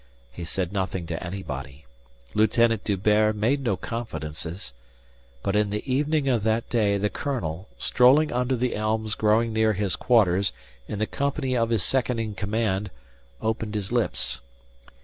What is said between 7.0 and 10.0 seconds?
colonel, strolling under the elms growing near his